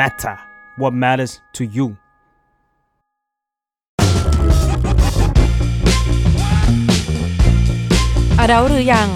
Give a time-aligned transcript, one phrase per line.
[0.00, 0.36] matter
[0.80, 1.86] what matters to you
[8.40, 9.08] อาดาหรือยัง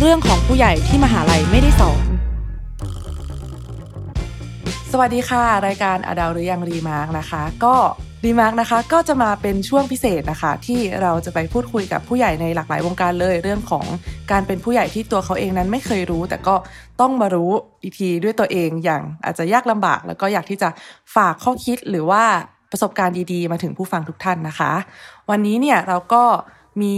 [0.00, 2.04] เรื่องของผู้ใหญ่ที่มหาลัยไม่ได้สอน
[4.92, 7.74] สวัสดีค่ะ รายการ adult หรือยัง remark นะคะ ก็
[8.26, 13.84] remark นะคะก็จะมาเป็นช่วงพิเศษนะคะ ที่เราจะไปพูดคุยกับผู้ใหญ่ในหลากหลายวงการเลย เรื่องของ
[14.32, 16.54] การเป็นผู้ใหญ่ที่ตัวเขาเองนั้นไม่เคยรู้ แต่ก็
[17.00, 17.50] ต้องมารู้
[17.82, 20.68] อีกทีด้วยตัวเองอย่างอาจจะยากลำบาก แล้วก็อยากที่จะ
[21.14, 22.24] ฝากข้อคิดหรือว่า
[22.72, 24.72] ประสบการณ์ดีๆ มาถึงผู้ฟังทุกท่านนะคะ
[25.30, 26.24] วันนี้เนี่ยเราก็
[26.82, 26.94] มี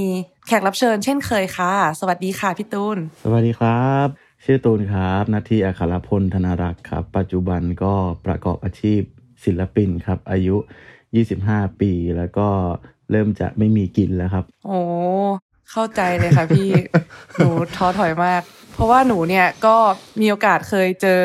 [0.46, 4.06] แขกรับเชิญเช่นเคยค่ะ สวัสดีค่ะพี่ตูน สวัสดีครับ
[4.44, 7.94] ชื่อตูนครับนาทีอัครพลธนารักษ์ครับ ปัจจุบันก็
[8.26, 9.00] ประกอบอาชีพ
[9.44, 10.56] ศิลปินครับ อายุ
[11.16, 12.48] 25 ปี แล้วก็
[13.10, 14.80] เริ่มจะไม่มีกินแล้วครับ โอ้
[15.70, 16.70] เข้าใจเลยค่ะพี่
[17.36, 18.42] หนูท้อถอยมาก
[18.74, 19.76] เพราะว่าหนูเนี่ยก็
[20.20, 21.20] มีโอกาสเคยเจอ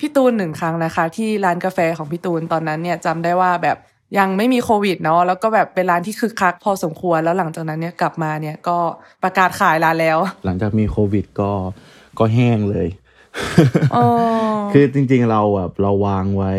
[0.00, 3.76] พี่ตูนหนึ่งครั้งนะคะ ที่ร้านกาแฟของพี่ตูนตอนนั้นเนี่ยจำได้ว่าแบบ
[4.18, 8.78] ยังไม่มีโควิดเนาะแล้วก็แบบเป็นร้านที่คึกคักพอสมควรแล้วหลังจากนั้นเนี่ยกลับมาเนี่ยก็
[9.22, 11.50] ประกาศขายร้านแล้ว หลังจากมีโควิดก็
[12.18, 12.99] ก็แห้งเลยอ๋อ
[14.72, 16.54] คือจริง ๆ เราแบบเราวางไว้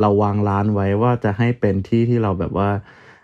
[0.00, 2.70] เราวางร้านไว้ว่าจะให้เป็นที่ที่เราแบบว่า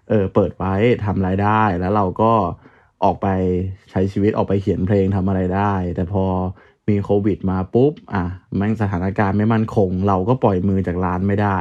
[0.09, 2.33] เออเปิดไว้ทำรายได้ แล้วเราก็
[3.05, 3.29] ออกไป
[3.91, 6.25] ใช้ชีวิตออกไปเขียนเพลงทำอะไรได้ แต่พอ
[6.89, 8.25] มีโควิดมาปุ๊บ อะ
[8.57, 11.59] แม่งสถานการณ์ไม่มั่นคง เราก็ปล่อยมือจากร้านไม่ได้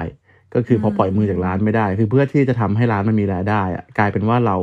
[0.53, 4.57] ก็คือพอปล่อยมือจากร้านไม่ได้ คือเพื่อที่จะทำให้ร้านมันมีรายได้อะกลายเป็นว่าเรา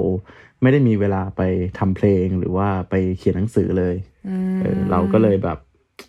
[0.62, 1.42] ไม่ได้มีเวลาไป
[1.78, 3.94] ทำเพลงหรือว่าไปเขียนหนังสือเลย
[4.62, 5.58] เออเราก็เลยแบบ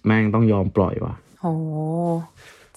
[0.05, 1.47] แม่งต้องยอมปล่อยว่ะโห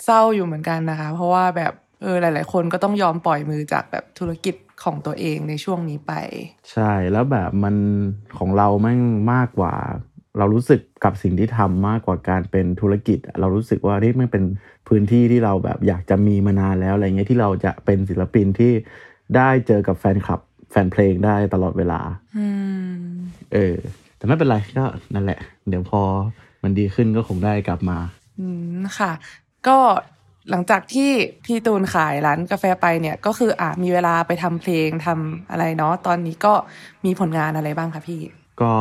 [0.05, 4.55] เศร้าอยู่เหมือนกันนะคะ เพราะว่าแบบเออหลาย ๆ คนก็ต้องยอมปล่อยมือจากแบบธุรกิจ
[4.85, 6.13] ของตัวเองในช่วงนี้ไป
[6.73, 7.77] ใช่แล้วแบบมัน
[8.39, 9.01] ของเราแม่ง
[9.33, 9.75] มากกว่า
[10.39, 14.45] เรารู้สึกกับสิ่งที่ทำมากกว่าการเป็นธุรกิจอะเรารู้สึกว่านี่มันเป็น
[14.89, 18.73] พื้นที่ที่เราแบบอยากจะมีมานานแล้วอะไรเงี้ยที่เราจะเป็นศิลปินที่
[19.37, 22.01] ได้เจอกับแฟนคลับ แฟนเพลงได้ตลอดเวลา
[22.37, 22.47] อื
[22.95, 22.97] ม
[23.53, 23.77] เออ
[24.17, 24.85] แต่ไม่เป็นไรก็
[25.15, 25.39] นั่นแหละ
[25.69, 26.03] เดี๋ยวพอ
[26.63, 27.99] มันดีขึ้นก็คงได้กลับมา
[28.39, 28.47] อื
[28.79, 29.13] มค่ะ
[29.69, 29.79] ก็
[30.51, 31.11] หลังจากที่
[31.45, 36.55] พี่ตูนขายร้านกาแฟไปเนี่ย ก็คืออะมีเวลาไปทำเพลงทำอะไรเนาะตอนนี้ก็
[37.05, 38.21] มีผลงานอะไรบ้างคะพี่
[38.63, 38.75] ก็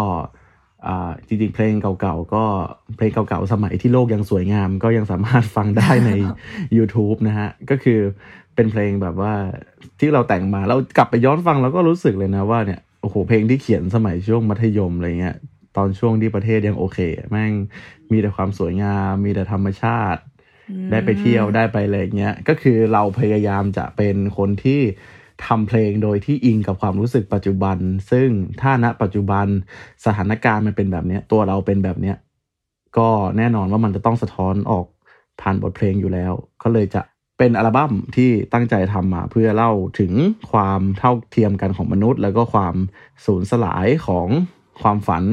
[0.87, 2.43] อ่าจริงๆเพลงเก่าๆก็
[2.97, 6.11] เพลงเก่าๆสมัยที่โลกยังสวยงาม ก็ยังสามารถฟังได้ใน
[6.77, 7.99] YouTube นะฮะ ก็คือ
[8.55, 9.33] เป็นเพลงแบบว่า
[9.99, 15.35] ที่เราแต่งมาเรากลับไปย้อนฟังเราก็รู้สึกเลยนะว่าเนี่ยโอ้โหเพลงที่เขียนสมัยช่วงมัธยมอะไรเงี้ย
[15.77, 16.99] ตอนช่วงที่ประเทศยังโอเค
[17.29, 17.53] แม่ง
[18.11, 20.21] มีแต่ความสวยงาม มีแต่ธรรมชาติ
[20.91, 24.81] ได้ไปเที่ยวได้ไปอะไรอย่างเงี้ย ก็คือเราพยายามจะเป็นคนที่
[25.45, 27.77] ทำเพลงโดยที่อิงกับความรู้สึกปัจจุบัน
[28.11, 28.29] ซึ่ง
[28.61, 29.47] ถ้าณปัจจุบัน
[30.05, 32.15] สถานการณ์มันเป็นแบบเนี้ยตัวเราเป็นแบบเนี้ย
[32.97, 34.85] ก็แน่นอนว่ามันจะต้องสะท้อนออก
[35.41, 36.31] ผ่านบทเพลงอยู่แล้ว
[36.63, 37.01] ก็เลยจะ
[37.37, 40.13] เป็นอัลบั้มที่ตั้งใจทำมาเพื่อเล่าถึง
[40.51, 42.75] ความเท่าเทียมกันของมนุษย์ แล้วก็ความ
[43.25, 44.27] สูญสลายของ
[44.81, 45.23] ความฝัน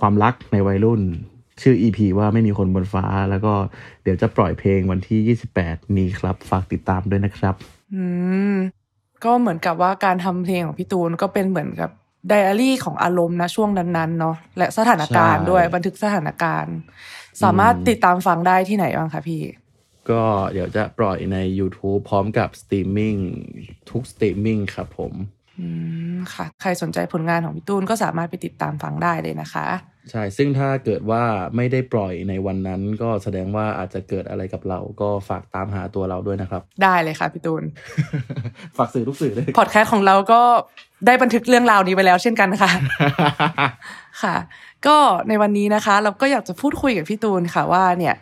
[0.00, 1.02] ความรักในวัยรุ่น
[1.62, 3.52] ชื่อ EP ว่าไม่มีคนบนฟ้า แล้วก็
[4.02, 7.54] เดี๋ยวจะปล่อยเพลงวันที่ 28 นี้ครับ ฝากติดตามด้วยนะครับ
[7.94, 8.04] อื
[8.52, 8.56] ม
[9.24, 11.90] ก็เหมือนกับว่าการทำเพลงของพี่ตูนก็เป็นเหมือนกับ
[12.28, 16.74] ไดอารี่ของอารมณ์นะช่วงนั้นๆเนาะและสถานการณ์ใช่ด้วยบันทึกสถานการณ์
[17.42, 19.42] สามารถติดตามฟังได้ที่ไหนบ้างคะพี่
[20.10, 23.16] ก็เดี๋ยวจะปล่อยใน YouTube พร้อมกับสตรีมมิ่ง
[23.90, 25.12] ทุกสตรีมมิ่งครับผม
[25.58, 25.66] อื
[26.14, 29.66] มค่ะ ใครสนใจผลงานของพี่ตูนก็สามารถไปติดตามฟังได้เลยนะคะ
[30.10, 31.22] ใช่ ซึ่งถ้าเกิดว่า
[31.56, 37.62] ไม่ได้ปล่อยในวันนั้น ก็แสดงว่าอาจจะเกิดอะไรกับเรา ก็ฝากตามหาตัวเราด้วยนะครับ ได้เลยค่ะพี่ตูน
[38.76, 40.42] ฝากสื่อทุกสื่อเลยพอดแคสต์ของเราก็
[41.06, 42.70] ได้บันทึกเรื่องราวนี้ไปแล้วเช่นกันค่ะ
[44.22, 44.36] ค่ะ
[44.86, 44.96] ก็
[45.28, 48.14] ในวันนี้นะคะ เราก็อยากจะพูดคุยกับพี่ตูนค่ะว่าเนี่ย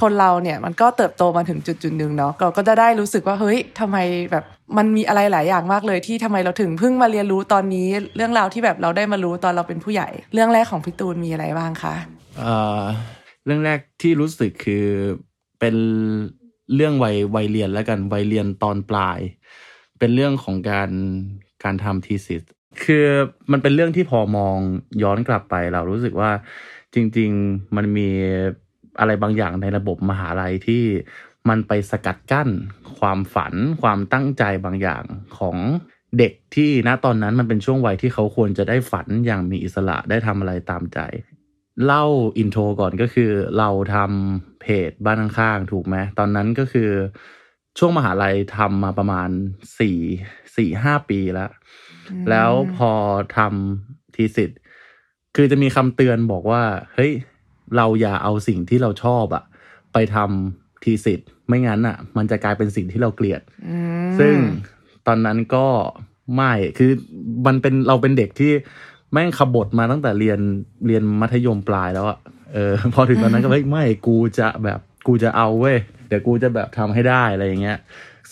[0.00, 3.98] คนเราเนี่ยมันก็เติบโตมาถึงจุดจุดๆหนึ่งเนาะเราก็จะได้รู้สึกว่าเฮ้ยทำไม
[4.30, 4.44] แบบ
[4.76, 11.94] มันมีอะไรหลายอย่างมากเลยที่ทำไมเราถึงเพิ่งมาเรียนรู้ตอนนี้ เรื่องราวที่แบบเราได้มารู้ตอนเราเป็นผู้ใหญ่ เรื่องแรกของพี่ตูนมีอะไรบ้างคะ
[12.38, 12.82] เอ่อ
[13.44, 14.86] เรื่องแรกที่รู้สึกคือ
[15.60, 15.76] เป็น
[16.74, 19.18] เรื่องวัยวัยเรียนแล้วกันวัยเรียนตอนปลาย
[19.98, 20.90] เป็นเรื่องของการ
[21.64, 22.42] การทำทีสิส
[22.84, 23.06] คือ
[23.52, 24.56] มันเป็นเรื่องที่พอมอง
[25.02, 26.30] ย้อนกลับไปเรารู้สึกว่า
[26.94, 28.08] จริง ๆ มันมี
[28.98, 30.84] อะไรบางอย่างในระบบมหาลัยที่
[31.48, 32.48] มันไปสกัดกั้น
[32.98, 35.04] ความฝัน ความตั้งใจบางอย่าง
[35.38, 35.56] ของ
[36.18, 40.98] เด็กที่ณตอนนั้นมันเป็นช่วงวัยที่เขาควรจะได้ฝันอย่างมีอิสระได้ทำอะไรตามใจ
[41.84, 42.04] เล่า
[42.38, 46.90] อินโทรก่อนก็คือเราทำเพจบ้านข้างๆถูกไหมตอนนั้นก็คือ
[47.78, 49.30] ช่วงมหาลัยทำมาประมาณ
[49.78, 49.98] สี่
[50.56, 51.50] สี่ห้าปีแล้ว
[52.30, 52.90] แล้วพอ
[53.36, 54.58] ทำทีสิทธ์
[55.36, 56.62] คือจะมีคำเตือนบอกว่า
[56.94, 57.12] เฮ้ย
[57.76, 59.44] เราอย่าเอาสิ่งที่เราชอบอะ
[59.92, 63.76] ไปทำทีสิทธ์ไม่งั้นอะมันจะกลายเป็นสิ่งที่เราเกลียดอื
[64.08, 64.34] มซึ่ง
[65.06, 65.66] ตอนนั้นก็
[66.36, 66.90] ไม่คือ
[67.46, 68.52] มันเป็นเราเป็นเด็กที่
[69.12, 70.38] แม่งขบฏมาตั้งแต่เรียน
[70.86, 72.18] เรียนมัธยมปลายแล้วอะ
[72.52, 75.78] เออพอถึงตอนนั้นก็เฮ้ยไม่กูจะแบบกูจะเอาเว้ย
[76.08, 77.78] เดี๋ยวกูจะแบบทำให้ได้อะไรอย่างเงี้ย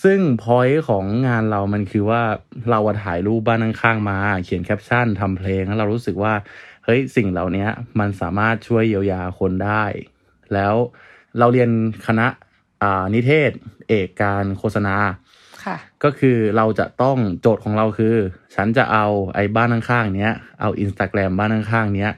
[0.03, 2.23] ซึ่งพอยของงานเรามันคือว่า
[2.71, 7.67] เราอะถ่ายรูปบ้านข้างๆมา เขียนแคปชั่นทำเพลงแล้วเรารู้สึกว่าเฮ้ยสิ่งเหล่านี้
[8.01, 9.85] มันสามารถช่วยเยียวยาคนได้
[10.55, 10.75] แล้ว
[11.39, 11.71] เราเรียน
[12.07, 12.27] คณะ
[12.83, 13.51] อ่านิเทศ
[13.89, 14.97] เอกการโฆษณา
[15.65, 18.17] ค่ะก็คือเราจะต้องโจทย์ของเราคือ
[18.55, 22.11] ฉันจะเอาไอ้บ้านข้างๆเนี้ยเอาอินสตาแกรมบ้านข้างๆเนี้ย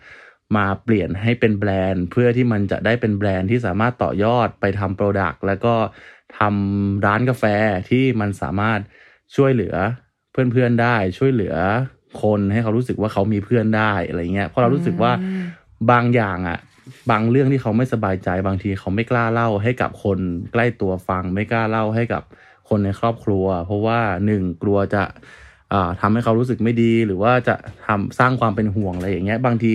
[0.57, 5.75] มาเปลี่ยนให้เป็นแบรนด์ เพื่อที่มันจะได้เป็นแบรนด์ที่สามารถต่อยอดไปทำ product แล้วก็
[6.39, 7.45] ทำร้านกาแฟ
[7.91, 8.81] ที่มันสามารถ
[9.37, 9.75] ช่วยเหลือ
[10.33, 11.55] เพื่อนๆได้ช่วยเหลือ
[12.23, 15.43] คนให้เขารู้สึกว่าเขามีเพื่อนได้อะไรเงี้ยเพราะเรารู้สึกว่าอืม
[15.91, 16.59] บางอย่างอะ
[17.11, 20.19] บางเรื่องที่เขาไม่สบายใจบางทีเขาไม่กล้าเล่าให้กับคน
[20.53, 22.23] ใกล้ตัวฟังไม่กล้าเล่าให้กับ
[22.69, 25.03] คนในครอบครัว เพราะว่าหนึ่งกลัวจะ
[25.73, 27.55] อ่าทำให้เขารู้สึกไม่ดีหรือว่าจะ
[27.87, 29.75] ทำสร้างความเป็นห่วงอะไรอย่างเงี้ย บางที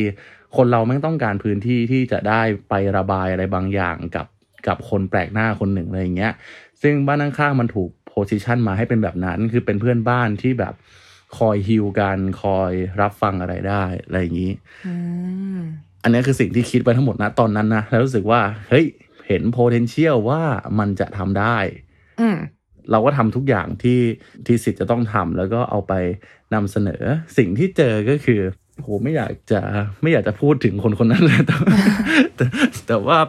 [0.58, 4.28] คนเราแม่งต้องการพื้นที่ที่จะได้ไประบายอะไรบางอย่างกับ
[4.68, 6.34] กับคนแปลกหน้าคนหนึ่งอะไรอย่างเงี้ย
[6.82, 10.74] ซึ่งบ้านข้างๆมันถูกโพสิชันมาให้เป็นแบบนั้น คือเป็นเพื่อนบ้านที่แบบ
[11.38, 12.72] คอยฮิวกันคอย
[13.02, 14.54] รับฟังอะไรได้อะไรอย่างนี้
[14.88, 14.94] อื
[15.58, 15.60] ม
[16.04, 18.86] อันนี้คือสิ่งที่คิดไปทั้งหมดนะตอนนั้นนะแล้วรู้สึกว่า เฮ้ย
[19.28, 20.42] เห็น potential ว่า
[20.80, 21.58] มันจะทำได้
[22.20, 22.38] อืม
[22.92, 24.02] เราก็ทำทุกอย่างที่
[24.46, 25.94] ที่สิทธิ์จะต้องทำแล้วก็เอาไป
[26.54, 27.04] นำเสนอ
[27.38, 28.42] สิ่งที่เจอก็คือ
[28.78, 29.62] โหไม่อยากจะ
[30.02, 31.56] ไม่อยากจะพูดถึงคนคนนั้นเลยแต่
[32.36, 32.46] แต่
[32.88, 33.20] แต่ว่า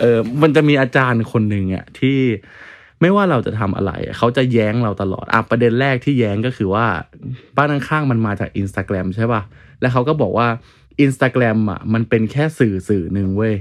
[0.00, 2.18] เออมันจะมีอาจารย์คนหนึ่งอะที่
[3.04, 6.86] ไม่ว่าเราจะทำอะไรอะเขาจะแย้งเราตลอดอะประเด็นแรกที่แย้งก็คือว่า
[7.56, 9.42] บ้านข้างๆมันมาจากอินสตาแกรมใช่ป่ะ
[9.80, 10.48] แล้วเขาก็บอกว่า
[11.00, 13.54] อินสตาแกรมอะมันเป็นแค่สื่อสื่อหนึ่งเว้ย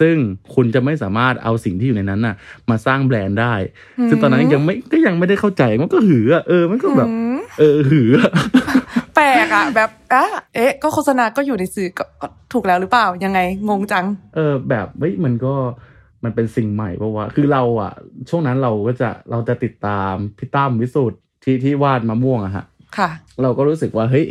[0.00, 0.16] ซึ่ง
[0.54, 2.34] คุณจะไม่สามารถเอาสิ่งที่อยู่ในนั้นน่ะ
[2.70, 3.54] มาสร้างแบรนด์ได้
[4.08, 8.30] ซึ่งตอนนั้นยังไม่ก็ยังไม่ได้เข้าใจมันก็หืออะเออมันก็แบบอืมเออหืออะ
[9.16, 10.24] แปลกอะแบบอะ
[10.54, 14.04] เอ๊ะ ก็โฆษณาก็อยู่ในสื่อก็ก็ถูกแล้วหรือเปล่ายังไงงงจัง
[14.34, 15.54] เออ แบบเฮ้ยมันก็
[16.24, 17.92] มันเป็นสิ่งใหม่ปะวะคือเราอะ
[18.28, 22.64] ช่วงนั้นเราก็จะเราจะติดตามพี่ตั้มวิศุทธิ์ที่ที่วาดมะม่วงอะฮะ
[22.96, 23.10] ค่ะ
[23.42, 24.26] เราก็รู้สึกว่าเฮ้ย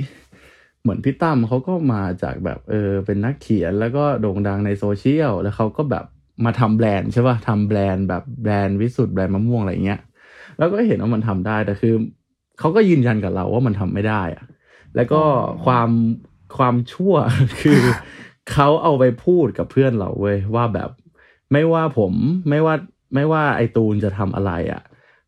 [0.82, 6.06] เหมือนพี่ตั้มเขาก็มาจากแบบเออเป็นนักเขียนแล้วก็โด่งดังในโซเชียลแล้วเขาก็แบบ
[6.46, 10.00] มาทำแบรนด์ใช่ป่ะทำแบรนด์แบบแบรนด์วิศุทธิ์แบรนด์มะม่วงอะไรเงี้ย
[10.58, 11.94] แล้วก็เห็นว่ามันทำได้แต่คือ
[12.60, 14.46] เขาก็ยืนยันกับเราว่ามันทำไม่ได้อะ
[14.96, 15.22] แล้วก็
[15.66, 15.90] ความ
[16.58, 17.14] ความชั่ว
[17.62, 17.82] คือ
[18.52, 20.90] เขาเอาไปพูดกับเพื่อนเราเว้ยว่าแบบ
[21.52, 22.14] ไม่ว่าผม
[22.50, 22.76] ไม่ว่า
[23.16, 24.82] ไม่ว่าไอตูนจะทำอะไรอะ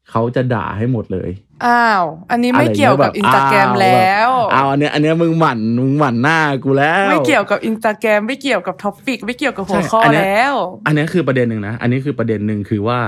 [0.10, 1.30] เขาจะด่าให้หมดเลย
[1.66, 10.54] อ้าว อันนี้ไม่อะไรเกี่ยวกับแบบอินสตาแกรมอ้าแล้วแบบอ้าวอันเนี้ยอันเนี้ยมึงหมั่นมึงหมั่นหน้ากูแล้ว ไม่เกี่ยวกับอินสตาแกรมไม่เกี่ยวกับ topic ไม่เกี่ยวกับหัวใช่ข้ออนเนี้ยแล้ว
[10.86, 13.00] อันเนี้ยคือประเด็นหนึ่งนะ อันนี้คือประเด็นหนึ่งคือว่า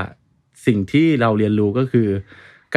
[0.66, 2.08] สิ่งที่เราเรียนรู้ก็คือ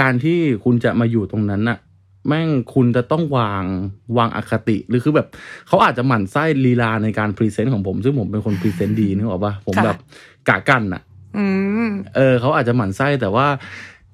[0.01, 1.79] การที่คุณจะมาอยู่ตรงนั้นน่ะ
[2.27, 3.65] แม่งคุณจะต้องวาง
[4.19, 5.29] วางอคติ หรือคือแบบ
[5.69, 9.99] เขาอาจจะหมั่นไส้ลีลาในการ present ของผม ซึ่งผมเป็นคน present ดีนึกออกปะผมค่ะแบบ
[10.49, 11.03] กากันน่ะ
[11.37, 11.47] อื
[11.89, 13.47] มเออเขาอาจจะหมั่นไส้แต่ว่า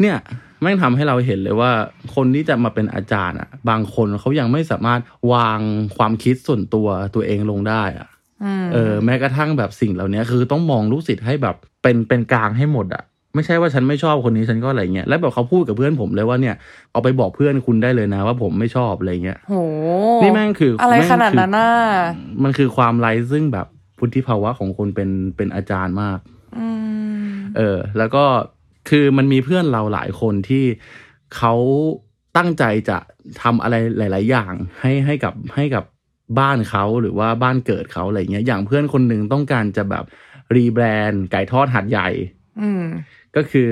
[0.01, 0.17] เนี่ย
[0.63, 1.71] แม่งทำให้เราเห็นเลยว่า
[2.15, 5.01] คนที่จะมาเป็นอาจารย์อะบางคนเขายังไม่สามารถ
[5.33, 5.61] วาง
[5.97, 8.09] ความคิดส่วนตัวตัวเองลงได้อะ
[8.45, 16.55] อืมเออ แม้กระทั่งแบบสิ่งเหล่านี้คือต้องมองลูกศิษย์ให้แบบเป็นเป็นกลางให้หมดอะ ไม่ใช่ว่าฉันไม่ชอบคนนี้ฉันก็อะไรเงี้ยแล้วแบบเขาพูดกับเพื่อนผมเลยว่าเนี่ย
[16.93, 19.55] เอาไปบอกเพื่อนคุณได้เลยนะ ว่าผมไม่ชอบอะไรเงี้ยโห
[20.23, 21.71] นี่แม่งคือออะไรแม่งขนาดนั้นน่ะ
[22.43, 23.67] มันคือความไร้ซึ่งแบบ
[23.99, 26.19] พุทธิภาวะของคนเป็นเป็นอาจารย์มาก
[26.59, 26.69] อื
[27.25, 28.25] มเออ แล้วก็
[28.89, 30.65] คือมันมีเพื่อนเราหลายคนที่
[31.37, 31.55] เขา
[32.37, 32.99] ตั้งใจจะ
[33.43, 35.85] ทำอะไรหลาย ๆ อย่างให้ให้กับให้กับ
[36.39, 40.05] บ้านเขาหรือว่าบ้านเกิดเขาอะไรเงี้ย อย่างเพื่อนคนหนึ่งต้องการจะแบบ
[40.55, 42.09] รีแบรนด์ไก่ทอดหัดใหญ่
[42.61, 42.85] อืม
[43.37, 43.69] ก็คือ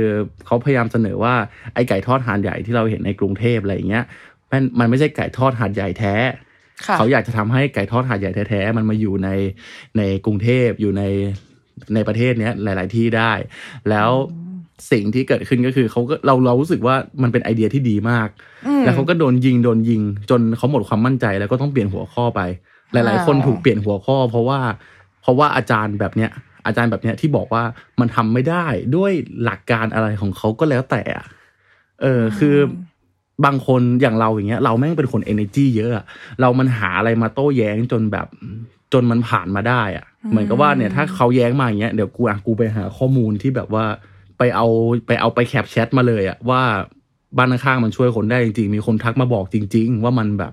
[0.46, 1.34] เขาพยายามเสนอว่า
[1.74, 4.04] ไอ้ไก่ทอดหาดใหญ่ที่เราเห็นในกรุงเทพอะไรอย่างเงี้ย
[4.50, 6.14] มันมันไม่ใช่ไก่ทอดหาดใหญ่แท้
[6.86, 9.28] ค่ะเขาอยากจะทำให้ไก่ทอดหาดใหญ่แท้ๆมันมาอยู่ใน
[9.98, 11.02] ในกรุงเทพอยู่ใน
[11.94, 13.32] ในประเทศเนี้ยหลาย ๆ ที่ได้
[13.90, 14.10] แล้ว
[14.92, 18.28] สิ่งที่เกิดขึ้นก็คือเขาก็เราเรารู้สึกว่ามันเป็นไอเดียที่ดีมาก
[18.66, 22.40] อืมแล้วเขาก็โดนยิงโดนยิง จนเขาหมดความมั่นใจแล้วก็ต้องเปลี่ยนหัวข้อไป
[22.92, 24.60] หลาย ๆ คนอ้าวถูกเปลี่ยนหัวข้อ เพราะว่า
[25.22, 26.30] เพราะว่าอาจารย์แบบเนี้ย
[26.66, 27.62] อาจารย์แบบเนี้ยที่บอกว่า
[28.00, 28.66] มันทำไม่ได้
[28.96, 29.12] ด้วย
[29.44, 31.26] หลักการอะไรของเขาก็แล้วแต่อะ
[32.02, 32.56] เออคือ
[33.44, 36.04] บางคนอย่างเราอย่างเงี้ย เราแม่งเป็นคน energy เยอะอะ
[36.40, 38.26] เรามันหาอะไรมาโต้แย้งจนแบบ
[38.92, 43.84] จนมันผ่านมาได้อะเหมือนกับว่าเนี่ยถ้าเขาแย้งมาอย่างเงี้ยเดี๋ยวกูอะกูไปหาข้อมูลที่แบบว่า
[44.38, 44.66] ไปเอา
[45.06, 46.62] ไปเอาไปแคปแชทมาเลยอะว่า
[47.36, 50.52] บ้านข้างๆมันช่วยคนได้จริงๆ มีคนทักมาบอกจริง ๆ ว่ามันแบบ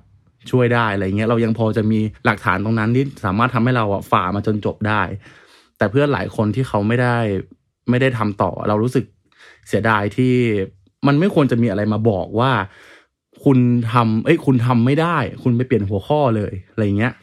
[0.52, 5.02] ช่วยได้อะไรเงี้ยเรายังพอจะมีหลักฐานตรงนั้นที่สามารถทำให้เราอะฝ่ามาจนจบได้
[5.80, 7.18] แต่เพื่อนหลายคนที่เขาไม่ได้
[7.90, 9.06] ไม่ได้ทำต่อ เรารู้สึก
[9.68, 10.34] เสียดายที่
[11.08, 12.52] มันไม่ควรจะมีอะไรมาบอกว่า
[13.44, 13.60] คุณ
[13.92, 17.14] ทำเอ้ยคุณทำไม่ได้ คุณไปเปลี่ยนหัวข้อเลยอะไรเงี้ย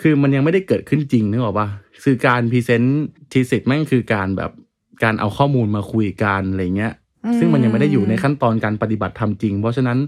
[0.00, 1.68] คือมันยังไม่ได้เกิดขึ้นจริงนึกออกปะ
[2.04, 4.50] คือการ present thesis แม่งคือการแบบ
[5.02, 6.92] การเอาข้อมูลมาคุยกันอะไรเงี้ย
[7.38, 9.98] ซึ่งมันยังไม่ได้อยู่ในขั้นตอนการปฏิบัติทำจริง เพราะฉะนั้น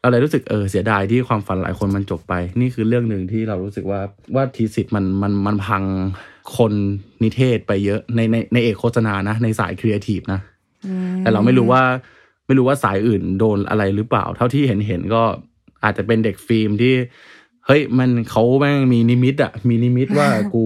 [0.00, 4.00] เราเลยรู้สึกเออเสียดายที่ความฝันหลายคนมันจบไป นี่คือเรื่องหนึ่งที่เรารู้สึกว่า
[4.34, 5.82] ว่า thesis มันมันมันพัง
[6.56, 6.72] คน
[7.22, 10.40] นิเทศไปเยอะในในในเอกโฆษณานะ ในสายครีเอทีฟนะ
[11.18, 11.82] แต่เราไม่รู้ว่า
[12.46, 15.22] ไม่รู้ว่าสายอื่นโดนอะไรหรือเปล่า เท่าที่เห็นเห็นก็
[15.84, 16.94] อาจจะเป็นเด็กฟิล์มที่
[17.66, 20.64] เฮ้ยมันเขาแม่งมีนิมิตอะมีนิมิตว่ากู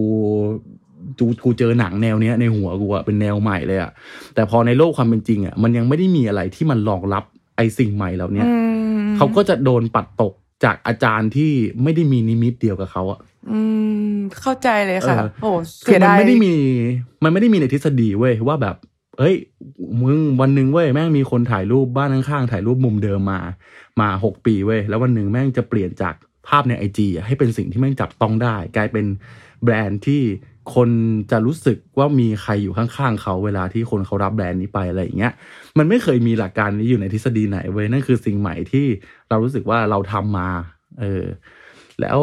[1.19, 3.91] กูกูเจอหนังแนวเนี้ยในหัวกูอะเป็นแนวใหม่เลยอะ
[4.35, 7.23] แต่พอในโลกความเป็นจริงอะมันยังไม่ได้มีอะไรที่มันรองรับ
[7.57, 8.53] ไอ้สิ่งใหม่เหล่าเนี้ยอื
[9.05, 11.51] มเขาก็จะโดนปัดตกจากอาจารย์ที่
[11.83, 13.19] ไม่ได้มีนิมิตเดียวกับเขาอะ
[13.51, 13.59] อื
[14.11, 15.51] มเข้าใจเลยค่ะเออโอ้
[15.85, 16.53] คืเสีอยมันดายไม่ได้มี
[17.23, 18.75] มันไม่ได้มีในทฤษฎีเว้ยว่าแบบ
[19.19, 19.35] เอ้ย
[20.01, 23.39] มึงวันหนึ่งเว้ยแม่งมีคนถ่ายรูปบ้านข้างๆถ่ายรูปมุมเดิมมา
[23.99, 26.15] มาหกปีเว้ยแล้ววันหนึ่งแม่งจะเปลี่ยนจาก
[26.47, 29.05] ภาพในไอจีให้เป็นสิ่งที่แม่งจับต้องได้ กลายเป็น
[29.63, 30.21] แบรนด์ที่
[30.75, 30.89] คน
[31.31, 35.33] จะรู้สึกว่ามีใครอยู่ข้างๆเขาเวลาที่คนเขารับแบรนด์นี้ไปอะไรอย่างเงี้ย
[35.77, 38.85] มันไม่เคยมีหลักการนี้อยู่ในทฤษฎีไหนเว้ยนั่นคือสิ่งใหม่ที่
[39.29, 40.49] เรารู้สึกว่าเราทำมา
[40.99, 41.23] เออ
[42.01, 42.19] แล้ว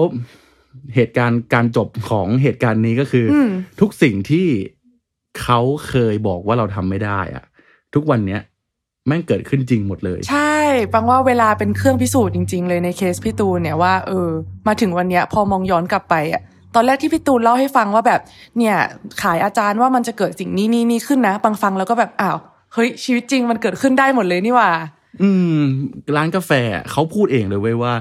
[0.95, 3.51] เหตุการณ์การจบของเหตุการณ์นี้ก็คืออม
[3.81, 4.47] ทุกสิ่งที่
[5.43, 7.45] เขาเคยบอกว่าเราทำไม่ได้อะ
[7.95, 8.41] ทุกวันเนี้ย
[9.07, 10.61] แม่งเกิดขึ้นจริงหมดเลย ใช่
[10.93, 14.29] ปังว่าเวลาเป็นเครื่องพิสูจน์จริง ๆ เลยในเคสพี่ตูนเนี่ยว่าเออ
[14.67, 16.43] มาถึงวันเนี้ยพอมองย้อนกลับไปอะ
[16.75, 18.21] ตอนแรกที่พี่ตูนเล่าให้ฟังว่าแบบ
[18.59, 18.77] เนี่ย
[19.23, 22.39] ขายอาจารย์ว่ามันจะเกิดสิ่งนี้นี่นี่ขึ้นนะปังฟังแล้วก็แบบอ้าว
[22.75, 24.71] เฮ้ยชีวิตจริงมันเกิดขึ้นได้หมดเลยนี่หว่า
[25.23, 25.59] อืม
[26.17, 26.51] ร้านกาแฟ
[26.93, 27.93] เขาพูดเองเลยเว้ยว่า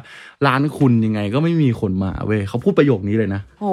[0.47, 3.65] ร้านคุณยังไงก็ไม่มีคนมาเว้ยเขาพูดประโยคนี้เลยนะโห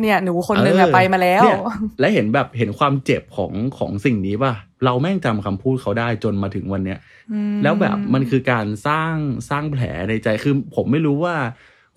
[0.00, 1.58] เนี่ย หนูคนนึงอะเออไปมาแล้วเนี่ย
[2.00, 4.52] และเห็นแบบเห็นความเจ็บของของสิ่งนี้ป่ะ
[4.84, 6.98] เราแม่งจำคำพูดเขาได้จนมาถึงวันเนี้ย
[7.62, 9.14] แล้วแบบมันคือการสร้าง
[9.50, 11.36] สร้างแผลในใจคือผมไม่รู้ว่า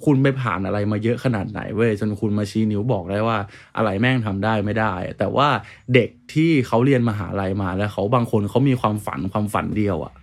[0.06, 3.38] คุณไปผ่านอะไรมาเยอะขนาดไหนเว้ยจนคุณมาชี้นิ้วบอกได้ว่า
[3.78, 5.48] อะไรแม่งทำได้ไม่ได้ แต่ว่า
[5.94, 10.14] เด็กที่เขาเรียนมหาลัยมาแล้วเขาบางคนเขามีความฝันความฝันเดียวอะ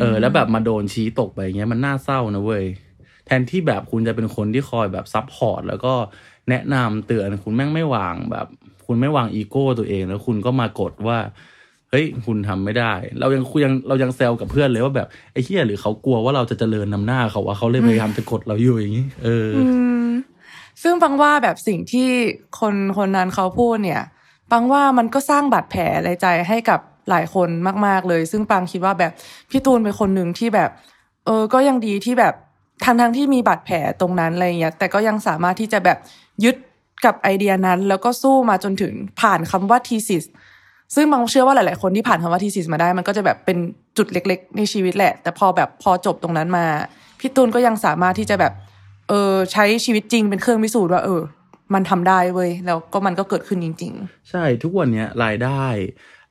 [0.00, 2.64] เออ แล้วแบบมาโดนชี้ตกไปอย่างเงี้ยมันน่าเศร้านะเว้ย
[3.26, 5.94] แทนที่แบบคุณจะเป็นคนที่คอยแบบซับพอร์ตแล้วก็
[6.50, 8.46] แนะนำเตือนคุณแม่งไม่วางแบบ
[8.86, 11.18] คุณไม่วางอีโก้ตัวเอง แล้วคุณก็มากดว่า
[11.90, 19.62] เฮ้ยคุณทำไม่ได้ เรายังคุยยังเรายังแซวกับเพื่อนเลยว่าแบบไอ้เหี้ยหรือเขากลัวว่าเราจะเจริญนำหน้าเขาว่าเขาเลยพยายามจะกดเราอยู่อย่างนี้เออออื
[20.06, 20.08] ม
[20.82, 22.08] ซึ่งปังว่าแบบสิ่งที่
[22.60, 24.02] คนคนนั้นเขาพูดเนี่ย
[24.50, 27.48] ปังว่ามันก็สร้างบาดแผลในใจให้กับ หลายคน
[27.86, 29.12] มาก ๆเลย ซึ่งปังคิดว่าแบบ
[29.50, 30.70] พี่ตูนเป็นคนหนึ่งที่แบบ
[31.26, 32.34] เออก็ยังดีที่แบบ
[32.84, 35.98] ทั้งทั้งที่มีบาดแผลตรงนั้นอะไรเงี้ยแต่ก็ยังสามารถที่จะแบบ
[36.44, 36.56] ยึด
[37.04, 40.24] กับไอเดียนั้น แล้วก็สู้มาจนถึงผ่านคำว่า thesis
[40.94, 43.58] ซึ่งบางเชื่อว่าหลาย ๆ คนที่ผ่านคำว่า thesis มาได้ มันก็จะแบบเป็น
[43.96, 46.66] จุดเล็ก ๆ ในชีวิตแหละ แต่พอแบบพอจบตรงนั้นมา
[47.20, 48.52] พี่ตูนก็ยังสามารถที่จะแบบ
[49.08, 51.20] เออใช้ชีวิตจริงเป็นเครื่องพิสูจน์ว่าเออ
[51.74, 53.92] มันทำได้เว้ยแล้วก็มันก็เกิดขึ้นจริง
[54.30, 55.64] ใช่ทุกวันเนี้ยรายได้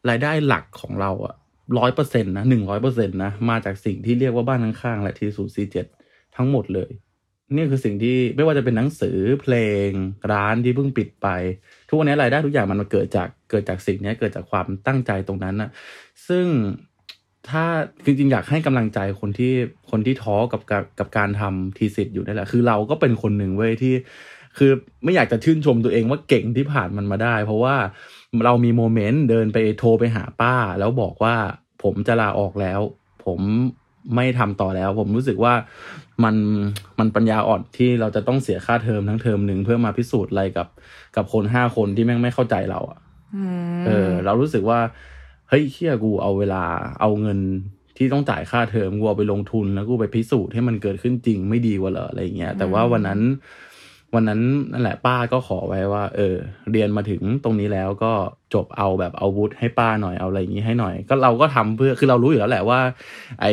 [0.10, 1.36] รายได้หลักของเราอะ
[1.80, 5.86] ร้อยเปอร์เซ็นต์นะหนึ่งร้อยเปอร์เซ็นต์นะ มาจากสิ่งที่เรียกว่าบ้านข้างๆ และทีศูนย์สี่เจ็ด
[6.36, 6.92] ทั้งหมดเลย
[7.56, 9.56] นี่คือสิ่งที่ไม่ว่าจะเป็นหนังสือเพล
[9.88, 9.90] ง
[10.32, 11.28] ร้านที่เพิ่งปิดไป
[11.88, 15.70] ทุกวันนี้รายได้ทุกอย่างมันมาเกิดจากเกิดจากสิ่งนี้เกิดจากความตั้งใจตรงนั้นนะ
[16.28, 16.46] ซึ่ง
[17.50, 17.66] ถ้า
[18.06, 19.54] จริงๆอยากให้กำลังใจคนที่
[19.92, 23.94] คนที่ท้อกับกับกับการทำทีสิทธิ์อยู่นั่แหละ คือเราก็เป็นคนหนึ่งเว้ยที่
[24.58, 24.72] คือ
[25.04, 27.76] ไม่อยากจะชื่นชมตัวเองว่าเก่งที่ผ่านมันมาได้ เพราะว่า
[28.46, 31.36] เรามีโมเมนต์เดินไปโทรไปหาป้า แล้วบอกว่า
[31.84, 32.80] ผมจะลาออกแล้ว
[33.26, 33.40] ผม
[34.16, 35.54] ไม่ทำต่อแล้ว ผมรู้สึกว่า
[36.24, 36.36] มัน
[37.00, 40.68] มันปัญญาอ่อนที่เราจะต้องเสียค่าเทอมทั้งเทอมหนึ่งเพื่อมาพิสูจน์อะไรกับ
[41.16, 43.44] กับคนห้าคนที่แม่งไม่เข้าใจเราอะๆอื
[43.78, 44.80] มเออ เรารู้สึกว่า
[45.50, 46.64] เฮ้ยเชี่ยกูเอาเวลา
[47.02, 47.40] เอาเงิน
[47.98, 53.20] ที่ต้องจ่ายค่าเทอมกูเอาไปลงทุนแล้วกูไปพิสูจน์ให้มันเกิดขึ้นจริงไม่ดีกว่าเหรออะไรเงี้ยแต่ว่าวันนั้น
[54.16, 54.42] วันนั้น
[54.72, 56.36] นั่นแหละป้าก็ขอไว้ว่า เออ
[56.72, 58.12] เรียนมาถึงตรงนี้แล้วก็
[58.54, 62.80] จบเอาแบบเอาวุธให้ป้าหน่อยเอาอะไรอย่างนี้ให้หน่อย ก็เราก็ทำเพื่อคือเรารู้อยู่แล้วแหละว่า
[63.42, 63.46] ไอ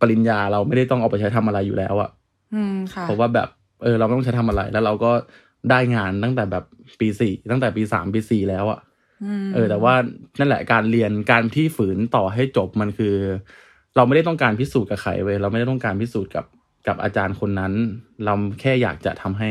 [0.00, 2.10] ปริญญาเราไม่ได้ต้องเอาไปใช้ทำอะไรอยู่แล้วอะ
[2.54, 3.48] อืมค่ะเพราะว่าแบบ
[3.82, 5.12] เออเราไม่ต้องใช้ทำอะไรแล้วเราก็
[5.70, 6.64] ได้งานตั้งแต่แบบ
[7.00, 8.80] ปีสี่ตั้งแต่ปีสามปีสี่แล้วอะ
[9.44, 9.94] มเออ แต่ว่า
[10.38, 13.14] นั่นแหละการเรียนการที่ฝืนต่อให้จบมันคือ
[13.96, 16.44] เราไม่ได้ต้องการพิสูจน์กับใครเว้ยเราไม่ได้ต้องการพิสูจน์กับ
[16.86, 17.72] กับอาจารย์คนนั้น
[18.24, 19.50] เราแค่อยากจะทำให้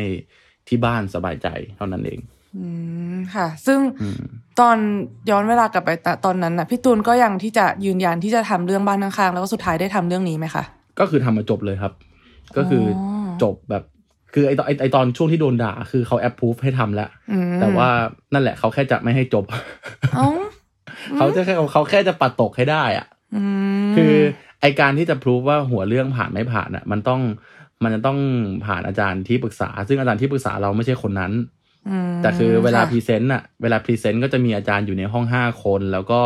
[0.68, 2.20] ที่บ้านสบายใจเท่านั้นเอง
[2.58, 2.68] อื
[3.14, 4.22] มค่ะ ซึ่งอืม
[4.60, 4.78] ตอน
[5.30, 10.64] ย้อนเวลากลับไปตตอนนั้นน่ะพี่ตูนก็ยังที่จะยืนยันที่จะทำเรื่องบ้านข้างๆแล้วก็สุดท้ายได้ทำเรื่องนี้ไหมคะ
[11.00, 11.94] ก็คือทำมาจบเลยครับ
[12.58, 13.84] ก็คือออจบแบบ
[14.34, 17.90] คือไอตอนไอ้ไอตอนช่วงที่โดนด่า คือเขาแอปพูฟให้ทำแล้วอืมแต่ว่า
[18.34, 19.46] นั่นแหละเขาแค่จะไม่ให้จบ
[20.16, 20.30] เอ้า
[21.18, 23.44] เขาจะแค่เขาแค่จะปัดตกให้ได้อะอื
[23.90, 24.14] มคือ
[24.64, 27.22] ไอการที่จะ prove ว่าหัวเรื่องผ่านไม่ผ่านอะ มันต้อง
[27.84, 28.20] มันจะต้อง
[28.66, 31.34] ผ่านอาจารย์ที่ปรึกษา ซึ่งอาจารย์ที่ปรึกษาเราไม่ใช่คนนั้น
[32.14, 36.22] มแต่คือเวลาค่ะ present อะเวลา present ก็จะมีอาจารย์อยู่ในห้องห้าคนแล้วก็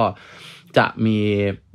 [0.78, 1.18] จะมี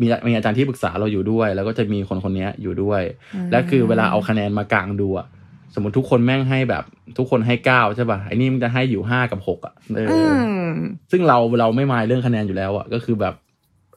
[0.00, 3.02] มีมีอาจารย์ที่ปรึกษาเราอยู่ด้วย แล้วก็จะมีคนคนนี้อยู่ด้วย
[3.50, 5.26] และคือเวลาเอาคะแนนมากางดูอะ
[5.74, 6.84] สมมติทุกคนแม่งให้แบบ
[7.18, 10.34] ทุกคนให้เก้าใช่ป่ะไอ้นี่มันจะให้อยู่ห้ากับหกอะเอออือ
[10.74, 10.74] ม
[11.10, 13.34] ซึ่งเราเราไม่มายเรื่องคะแนนอยู่แล้วอะก็คือแบบ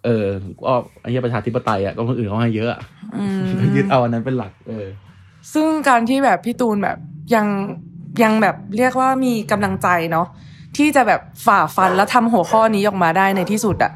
[0.06, 0.26] เออ
[0.66, 2.82] ก็ไอ้เหี้ยประชาธิปไตยอะก็คนอื่นเขาให้เยอะอะ
[3.16, 4.88] อืมก็ยึดเอาอันนั้นเป็นหลัก เออ
[5.54, 6.98] ซึ่งการที่แบบพี่ตูนแบบ
[7.36, 7.48] ยัง
[8.24, 10.28] ยังแบบเรียกว่ามีกำลังใจเนาะ
[10.78, 13.92] ที่จะแบบฝ่าฟันแล้วทำหัวข้อนี้ออกมาได้ในที่สุดอะ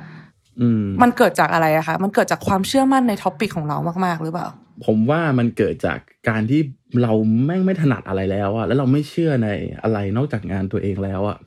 [0.61, 4.47] อืมมันเกิดจากอะไรอะคะ มันเกิดจากความเชื่อมั่นใน topic ของเรามาก ๆ หรือเปล่า
[4.85, 5.99] ผมว่ามันเกิดจาก
[6.29, 6.61] การที่
[7.01, 7.13] เรา
[7.45, 9.49] แม่งไม่ถนัดอะไรแล้วอะแล้วเราไม่เชื่อใน
[9.83, 11.37] อะไรนอกจากงานตัวเองแล้วอะ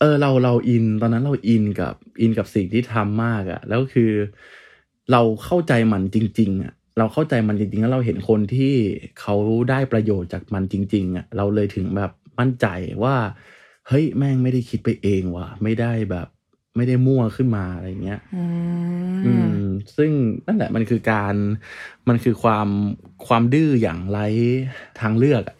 [0.00, 4.12] เออเราเราอินตอนนั้นเราอินกับอินกับสิ่งที่ทำมากอะแล้วคือ
[5.12, 8.74] เราเข้าใจมันจริง ๆอะเราเข้าใจมันจริงๆแล้วเราเห็นคนที่
[9.20, 9.34] เขา
[9.70, 12.66] ได้ประโยชน์จากมันจริง ๆอะเราเลยถึงแบบมั่นใจ
[13.02, 13.16] ว่า
[13.88, 16.26] เฮ้ยแม่งไม่ได้คิดไปเองว่ะ ไม่ได้แบบ
[16.76, 18.44] ไม่ได้มั่วขึ้นมาอะไรเงี้ยอื
[19.24, 19.62] อืมม
[19.96, 20.10] ซึ่ง
[20.46, 21.34] นั่นแหละมันคือการ
[22.08, 22.68] มันคือความ
[23.26, 24.26] ความดื้ออย่างไร้
[25.00, 25.59] ทางเลือกอะอ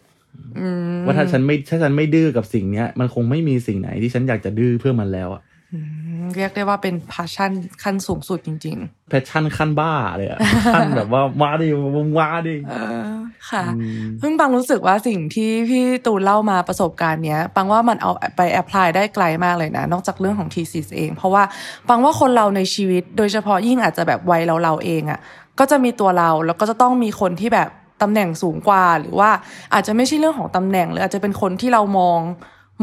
[1.05, 5.41] ว่าถ้าฉันไม่ถ้าฉันไม่ดื้อกับสิ่งเนี้ย มันคงไม่มีสิ่งไหนที่ฉันอยากจะดื้อเพื่อมันแล้วอะ
[5.73, 5.79] อื
[6.21, 7.51] มเรียกได้ว่าเป็น passion
[7.83, 8.77] ขั้นสูงสุดจริง
[9.09, 10.39] passion ขั้นบ้าเลยอะ
[10.73, 13.09] ขั้นแบบว่ามาดิมึงมาดิๆเออ
[13.49, 21.43] ค่ะอืมเพิ่งปังรู้สึกว่าสิ่งที่พี่ตูนเล่ามาประสบการณ์เนี้ยปังว่ามันเอาไป apply ได้ไกลมากเลยนะ นอกจากเรื่องของ thesis เอง เพราะว่า
[21.89, 25.19] ปังว่าคนเราในชีวิต โดยเฉพาะยิ่งอาจจะแบบวัยเราเราๆเองอะ่ะ
[25.59, 27.69] ก็จะมีตัวเราแล้วก็จะต้องมีคนที่แบบ
[28.01, 29.29] ตำแหน่งสูงกว่า หรือว่า
[29.73, 32.19] อาจจะไม่ใช่เรื่องของตำแหน่ง หรืออาจจะเป็นคนที่เรามอง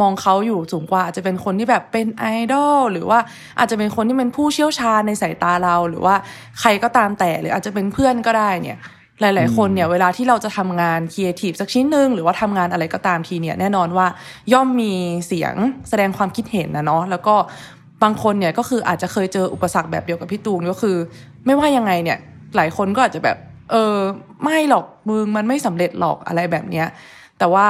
[0.01, 3.19] มองเขาอยู่สูงกว่า อาจจะเป็นคนที่แบบเป็นไอดอลหรือว่า
[3.59, 6.15] อาจจะเป็นคนที่เป็นผู้เชี่ยวชาญในสายตาเรา หรือว่า
[6.61, 8.81] ใครก็ตามแต่ หรืออาจจะเป็นเพื่อนก็ได้เนี่ย
[9.21, 14.07] หลาย ๆ คนเนี่ยเวลาที่เราจะทำงานครีเอทีฟสักชิ้นหนึ่งหรือว่าทำงานอะไรก็ตามทีเนี่ยแน่นอนว่า
[14.53, 14.93] ย่อมมี
[15.27, 15.55] เสียง
[15.89, 17.35] แสดงความคิดเห็นนะเนาะแล้วก็
[18.03, 20.97] บางคนเนี่ยก็คืออาจจะเคยเจออุปสรรคแบบเดียวกับพี่ตูนก็คือ
[21.47, 22.19] ไม่ว่ายังไงเนี่ย
[22.57, 23.37] หลายคนก็อาจจะแบบ
[23.71, 23.97] เออ
[24.43, 26.87] ไม่หรอกมึงมันไม่สำเร็จหรอกอะไรแบบเนี้ย
[27.39, 27.69] แต่ว่า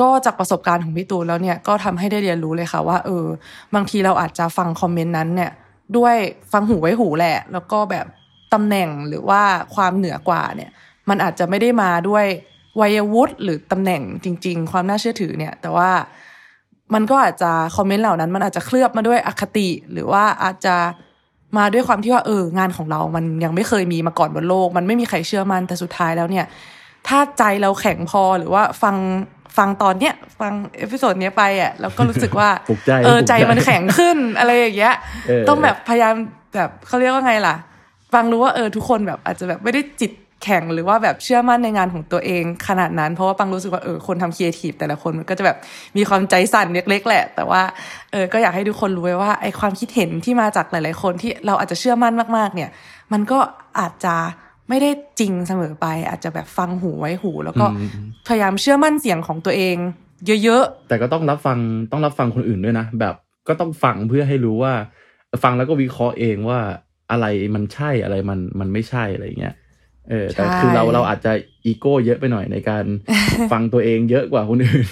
[0.00, 3.26] ก็จากประสบการณ์ของพี่ตูนแล้วเนี่ยก็ทำให้ได้เรียนรู้เลยค่ะว่า เออ
[3.74, 5.50] บางทีเราอาจจะฟังคอมเมนต์นั้นเนี่ย
[5.96, 6.16] ด้วย
[6.52, 8.06] ฟังหูไว้หูแหละ แล้วก็แบบ
[8.54, 9.42] ตำแหน่งหรือว่า
[9.74, 10.70] ความเหนือกว่าเนี่ย
[11.08, 12.24] มันอาจจะไม่ได้มาด้วย
[12.80, 15.90] วัยวุฒิหรือตำแหน่งจริง ๆ ความน่าเชื่อถือเนี่ย แต่ว่า
[16.94, 20.76] มันก็อาจจะคอมเมนต์เหล่านั้น มันอาจจะเคลือบมาด้วยอคติ หรือว่าอาจจะ
[21.58, 26.46] มาด้วยความที่ว่าเอองานของเรามันยังไม่เคยมีมาก่อนบนโลก มันไม่มีใครเชื่อมันแต่สุดท้ายแล้วเนี่ย
[27.08, 28.96] ถ้าใจเราแข็งพอหรือว่าฟัง
[29.56, 34.94] ฟังตอนเนี้ยฟัง episode เนี้ยไปอะแล้วก็รู้สึกว่าปลุกใจเออปลุกใจมันแข็งขึ้นอะไรอย่างเงี้ย
[35.28, 36.14] เออต้องแบบพยายาม
[36.54, 37.54] แบบเขาเรียกว่าไงล่ะ
[38.14, 40.12] ฟังรู้ว่าเออทุกคนแบบอาจจะแบบไม่ได้จิต
[40.44, 45.56] แข็งหรือว่าแบบเชื่อมั่นในงานของตัวเองขนาดนั้น เพราะว่าปังรู้สึกว่าเออคนทำครีเอทีฟแต่ละคนมันก็จะแบบ
[45.96, 47.62] มีความใจสั่นเล็กๆแหละ แต่ว่า
[48.12, 52.70] เออก็อยากให้ทุกคนรู้ไว้ว่าไอความคิดเห็นที่มาจากหลาย ๆ คนที่เราอาจจะเชื่อมั่นมาก ๆ เนี่ย
[53.12, 53.38] มันก็
[53.80, 54.14] อาจจะ
[54.68, 57.88] ไม่ได้จริงเสมอไป อาจจะแบบฟังหูไว้หู แล้วก็อืม
[58.28, 59.76] พยายามเชื่อมั่นเสียงของตัวเอง
[60.44, 61.58] เยอะแต่ก็ต้องรับฟัง
[61.92, 63.14] ต้องรับฟังคนอื่นด้วยนะแบบ
[63.48, 64.72] ก็ต้องฟังเพื่อให้รู้ว่า
[65.42, 66.60] ฟังแล้วก็วิเคราะห์เองว่า
[67.10, 69.54] อะไรมันใช่อะไรมันมันไม่ใช่อะไรเงี้ย
[70.10, 71.32] เออแต่ใช่คือเราเราอาจจะ
[71.64, 72.84] อีโก้เยอะไปหน่อยในการ
[73.52, 74.86] ฟังตัวเองเยอะกว่าคนอื่น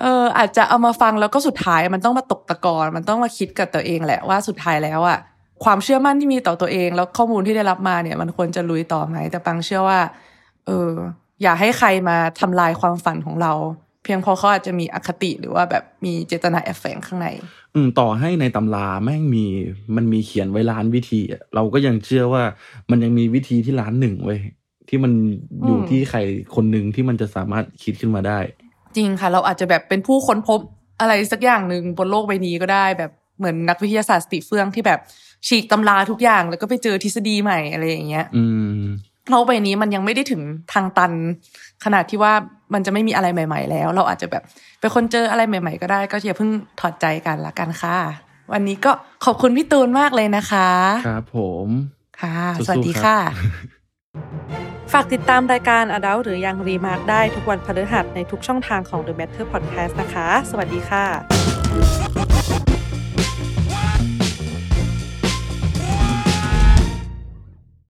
[0.00, 5.18] เอออาจจะเอามาฟังแล้วก็สุดท้ายมันต้องมาตกตะกอนมันต้องมาคิดกับตัวเองแหละว่าสุดท้ายแล้วอะ
[5.64, 10.00] ความเชื่อมั่นที่มีต่อตัวเอง แล้วข้อมูลที่ได้รับมาเนี่ย มันควรจะลุยต่อไหมแต่ปังเชื่อว่า
[10.66, 10.90] เออ
[11.42, 13.52] อย่าให้ใครมาทำลายความฝันของเรา
[14.02, 17.28] เพียงเพราะเขาอาจจะมีอคติหรือว่าแบบมีเจตนาแอบแฝงข้างใน
[17.76, 19.44] อืมต่อให้ในตำราแม่งมี
[19.96, 22.42] มันมีเขียนไว้ล้านวิธีอะเราก็ยังเชื่อว่า
[22.90, 24.40] มันยังมีวิธีที่ล้านหนึ่งเว้ย
[24.88, 25.12] ที่มัน
[25.66, 26.18] อยู่อืมที่ใคร
[26.54, 28.38] คนหนึ่งที่มันจะสามารถคิดขึ้นมาได้
[28.96, 30.60] จริงค่ะ เราอาจจะแบบเป็นผู้ค้นพบ
[31.00, 35.00] อะไรสักอย่างหนึ่งบนโลกใบนี้ก็ได้ แบบเหมือนนักวิทยาศาสตร์สติเฟื่องที่แบบ
[35.46, 38.44] ฉีกตำราทุกอย่างแล้วก็ไปเจอทฤษฎีใหม่อะไรอย่างเงี้ย อื
[38.78, 38.80] ม
[39.30, 41.12] โลกใบนี้มันยังไม่ได้ถึงทางตัน
[41.84, 42.32] ขนาดที่ว่า
[42.74, 44.42] มันจะไม่มีอะไรใหม่ ๆ แล้ว เราอาจจะแบบ
[44.80, 47.98] เป็นคนเจออะไรใหม่ ๆ ก็ได้ ก็อย่าเพิ่งถอดใจกันละกันค่ะ
[48.52, 48.92] วันนี้ก็
[49.24, 50.70] ขอบคุณพี่ตูนมากเลยนะคะ
[51.08, 51.68] ครับผม
[52.20, 53.20] ค่ะสู้ๆสวัสดีครับค่ะ
[54.92, 62.55] ฝากติดตามรายการ Adult หรือยังรีมาร์กได้ทุกวันพฤหัสในทุกช่องทางของ The Matter Podcast นะคะ สวัสดีค่ะ